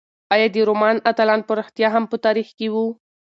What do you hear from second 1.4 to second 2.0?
په رښتیا